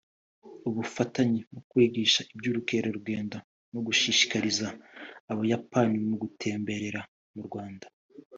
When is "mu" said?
1.51-1.59, 7.35-7.41